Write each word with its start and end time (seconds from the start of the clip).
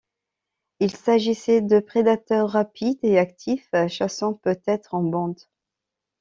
Il 0.79 0.95
s'agissait 0.97 1.61
de 1.61 1.79
prédateurs 1.79 2.49
rapides 2.49 2.97
et 3.03 3.19
actifs, 3.19 3.69
chassant 3.87 4.33
peut-être 4.33 4.95
en 4.95 5.03
bande. 5.03 5.39